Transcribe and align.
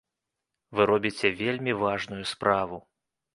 Вы 0.79 0.87
робіце 0.91 1.31
вельмі 1.41 1.75
важную 1.83 2.23
справу. 2.33 2.81